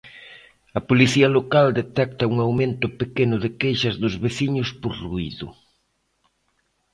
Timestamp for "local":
1.37-1.67